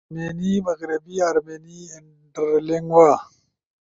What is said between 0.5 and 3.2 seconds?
مغربی آرمینی، انٹرلینگوا